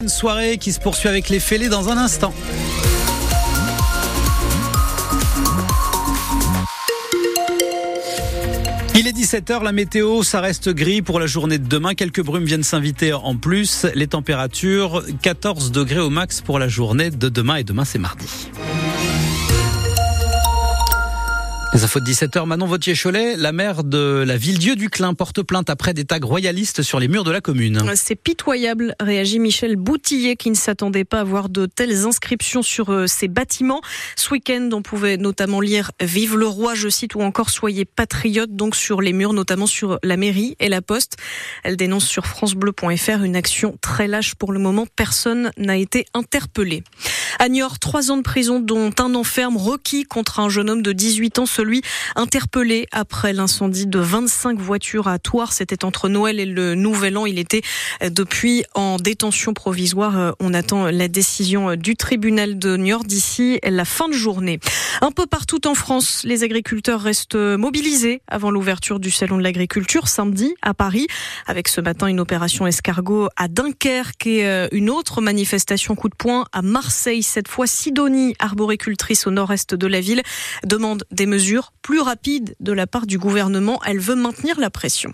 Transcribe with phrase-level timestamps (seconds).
[0.00, 2.32] Une soirée qui se poursuit avec les fêlés dans un instant.
[8.94, 11.94] Il est 17h, la météo, ça reste gris pour la journée de demain.
[11.94, 13.86] Quelques brumes viennent s'inviter en plus.
[13.96, 18.28] Les températures, 14 degrés au max pour la journée de demain et demain c'est mardi.
[21.74, 25.68] Les infos de 17h, Manon Vautier-Cholet, la maire de la ville-dieu du Clin porte plainte
[25.68, 27.82] après des tags royalistes sur les murs de la commune.
[27.94, 32.90] C'est pitoyable, réagit Michel Boutillier qui ne s'attendait pas à voir de telles inscriptions sur
[32.90, 33.82] euh, ces bâtiments.
[34.16, 38.56] Ce week-end, on pouvait notamment lire Vive le roi, je cite, ou encore Soyez patriotes,
[38.56, 41.18] donc sur les murs, notamment sur la mairie et la poste.
[41.64, 44.86] Elle dénonce sur francebleu.fr une action très lâche pour le moment.
[44.96, 46.82] Personne n'a été interpellé.
[47.38, 47.48] À
[47.80, 51.46] trois ans de prison, dont un enferme requis contre un jeune homme de 18 ans,
[51.58, 51.82] celui
[52.14, 55.52] interpellé après l'incendie de 25 voitures à Toire.
[55.52, 57.26] C'était entre Noël et le Nouvel An.
[57.26, 57.62] Il était
[58.00, 60.16] euh, depuis en détention provisoire.
[60.16, 64.60] Euh, on attend la décision euh, du tribunal de Niort d'ici la fin de journée.
[65.00, 70.06] Un peu partout en France, les agriculteurs restent mobilisés avant l'ouverture du salon de l'agriculture
[70.06, 71.08] samedi à Paris,
[71.46, 76.46] avec ce matin une opération escargot à Dunkerque et une autre manifestation coup de poing
[76.52, 80.22] à Marseille cette fois, Sidonie, arboricultrice au nord-est de la ville,
[80.64, 81.47] demande des mesures
[81.82, 83.80] plus rapides de la part du gouvernement.
[83.84, 85.12] Elle veut maintenir la pression.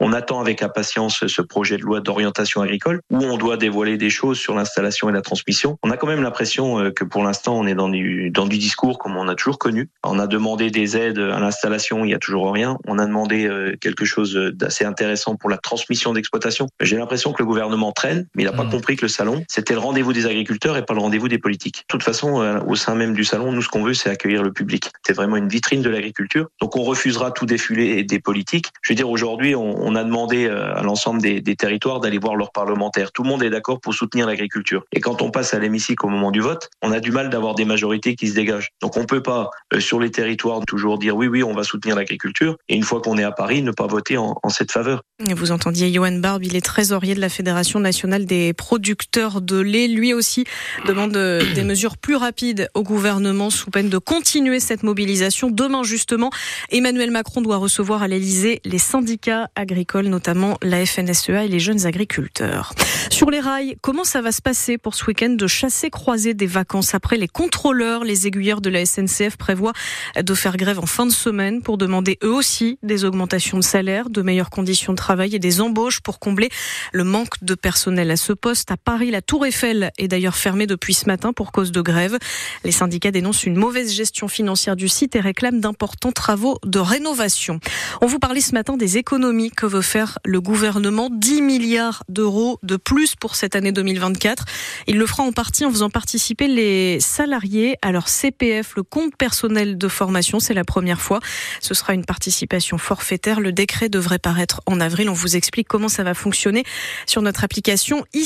[0.00, 4.10] On attend avec impatience ce projet de loi d'orientation agricole où on doit dévoiler des
[4.10, 5.78] choses sur l'installation et la transmission.
[5.82, 8.58] On a quand même l'impression euh, que pour l'instant on est dans du, dans du
[8.58, 9.88] discours comme on a toujours connu.
[10.02, 12.78] On a demandé des aides à l'installation, il y a toujours rien.
[12.86, 16.68] On a demandé euh, quelque chose d'assez intéressant pour la transmission d'exploitation.
[16.80, 18.70] J'ai l'impression que le gouvernement traîne, mais il n'a pas mmh.
[18.70, 21.78] compris que le salon, c'était le rendez-vous des agriculteurs et pas le rendez-vous des politiques.
[21.78, 24.42] De toute façon, euh, au sein même du salon, nous ce qu'on veut, c'est accueillir
[24.42, 24.90] le public.
[25.06, 26.48] C'est vraiment une vitrine de l'agriculture.
[26.60, 28.66] Donc on refusera tout défilé des politiques.
[28.82, 32.36] Je veux dire, aujourd'hui, on on a demandé euh, à l'ensemble des, territoires d'aller voir
[32.36, 33.12] leurs parlementaires.
[33.12, 34.82] Tout le monde est d'accord pour soutenir l'agriculture.
[34.92, 37.54] Et quand on passe à l'hémicycle au moment du vote, on a du mal d'avoir
[37.54, 38.70] des majorités qui se dégagent.
[38.80, 41.96] Donc on peut pas euh, sur les territoires toujours dire oui oui on va soutenir
[41.96, 45.02] l'agriculture et une fois qu'on est à Paris ne pas voter en, cette faveur.
[45.20, 49.88] Vous entendiez Johan Barbe, il est trésorier de la Fédération nationale des producteurs de lait.
[49.88, 50.44] Lui aussi
[50.86, 55.50] demande euh, des mesures plus rapides au gouvernement sous peine de continuer cette mobilisation.
[55.50, 56.30] Demain justement,
[56.70, 59.73] Emmanuel Macron doit recevoir à l'Elysée les syndicats agricoles
[60.04, 62.72] notamment la FNSEA et les jeunes agriculteurs.
[63.10, 66.46] Sur les rails, comment ça va se passer pour ce week-end de chasser croiser des
[66.46, 69.72] vacances après les contrôleurs, les aiguilleurs de la SNCF prévoient
[70.20, 74.10] de faire grève en fin de semaine pour demander eux aussi des augmentations de salaire,
[74.10, 76.48] de meilleures conditions de travail et des embauches pour combler
[76.92, 78.70] le manque de personnel à ce poste.
[78.70, 82.18] À Paris, la Tour Eiffel est d'ailleurs fermée depuis ce matin pour cause de grève.
[82.64, 87.60] Les syndicats dénoncent une mauvaise gestion financière du site et réclament d'importants travaux de rénovation.
[88.00, 92.58] On vous parlait ce matin des économies que veut faire le gouvernement 10 milliards d'euros
[92.62, 94.44] de plus pour cette année 2024.
[94.88, 99.16] Il le fera en partie en faisant participer les salariés à leur CPF, le compte
[99.16, 100.38] personnel de formation.
[100.38, 101.20] C'est la première fois.
[101.62, 103.40] Ce sera une participation forfaitaire.
[103.40, 105.08] Le décret devrait paraître en avril.
[105.08, 106.64] On vous explique comment ça va fonctionner
[107.06, 108.20] sur notre application ici.